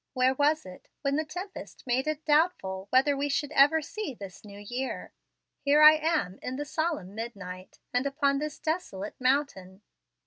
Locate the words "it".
0.65-0.87, 2.07-2.25